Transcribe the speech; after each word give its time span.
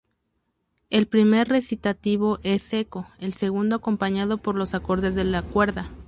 El 0.89 1.05
primer 1.05 1.47
recitativo 1.47 2.39
es 2.41 2.63
"secco", 2.63 3.05
el 3.19 3.33
segundo 3.35 3.75
acompañado 3.75 4.39
por 4.39 4.55
los 4.55 4.73
acordes 4.73 5.13
de 5.13 5.25
la 5.25 5.43
cuerda. 5.43 5.91